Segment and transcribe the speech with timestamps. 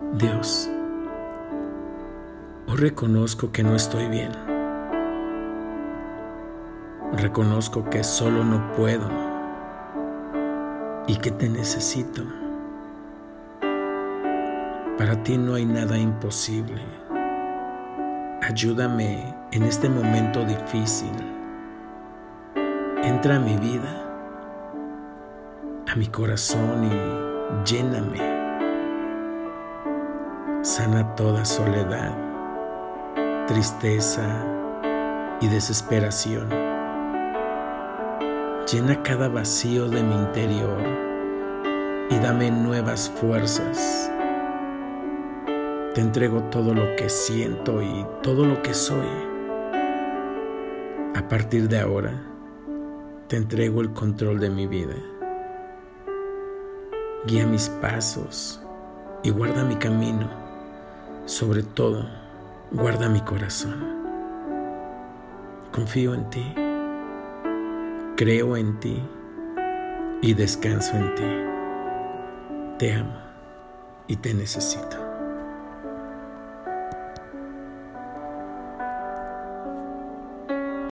[0.00, 0.68] Dios,
[2.66, 4.32] hoy reconozco que no estoy bien.
[7.12, 9.08] Reconozco que solo no puedo
[11.06, 12.24] y que te necesito.
[14.96, 16.82] Para ti no hay nada imposible.
[18.42, 21.12] Ayúdame en este momento difícil.
[23.04, 24.02] Entra a mi vida,
[25.86, 28.39] a mi corazón y lléname.
[30.62, 32.14] Sana toda soledad,
[33.46, 34.44] tristeza
[35.40, 36.50] y desesperación.
[38.70, 40.82] Llena cada vacío de mi interior
[42.10, 44.12] y dame nuevas fuerzas.
[45.94, 49.08] Te entrego todo lo que siento y todo lo que soy.
[51.14, 52.12] A partir de ahora,
[53.28, 54.96] te entrego el control de mi vida.
[57.26, 58.62] Guía mis pasos
[59.22, 60.49] y guarda mi camino.
[61.40, 62.04] Sobre todo,
[62.70, 63.82] guarda mi corazón.
[65.72, 66.54] Confío en ti,
[68.14, 69.02] creo en ti
[70.20, 72.76] y descanso en ti.
[72.78, 73.16] Te amo
[74.06, 75.09] y te necesito.